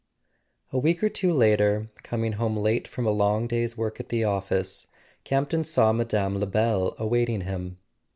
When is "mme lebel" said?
5.93-6.95